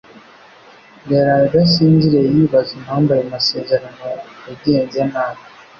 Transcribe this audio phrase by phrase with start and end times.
[1.11, 4.05] Yaraye adasinziriye yibaza impamvu ayo masezerano
[4.47, 5.43] yagenze nabi.